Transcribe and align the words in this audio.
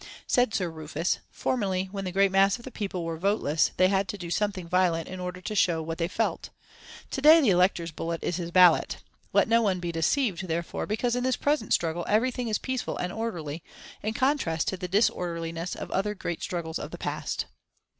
Said 0.25 0.51
Sir 0.51 0.67
Rufus: 0.71 1.19
"Formerly 1.29 1.83
when 1.91 2.05
the 2.05 2.11
great 2.11 2.31
mass 2.31 2.57
of 2.57 2.65
the 2.65 2.71
people 2.71 3.05
were 3.05 3.19
voteless 3.19 3.69
they 3.77 3.87
had 3.87 4.07
to 4.07 4.17
do 4.17 4.31
something 4.31 4.67
violent 4.67 5.07
in 5.07 5.19
order 5.19 5.41
to 5.41 5.53
show 5.53 5.79
what 5.79 5.99
they 5.99 6.07
felt; 6.07 6.49
to 7.11 7.21
day 7.21 7.39
the 7.39 7.51
elector's 7.51 7.91
bullet 7.91 8.23
is 8.23 8.37
his 8.37 8.49
ballot. 8.49 8.97
Let 9.31 9.47
no 9.47 9.61
one 9.61 9.79
be 9.79 9.91
deceived, 9.91 10.47
therefore, 10.47 10.87
because 10.87 11.15
in 11.15 11.23
this 11.23 11.37
present 11.37 11.71
struggle 11.71 12.07
everything 12.09 12.47
is 12.47 12.57
peaceful 12.57 12.97
and 12.97 13.13
orderly, 13.13 13.61
in 14.01 14.15
contrast 14.15 14.67
to 14.69 14.75
the 14.77 14.87
disorderliness 14.87 15.75
of 15.75 15.91
other 15.91 16.15
great 16.15 16.41
struggles 16.41 16.79
of 16.79 16.89
the 16.89 16.97
past." 16.97 17.45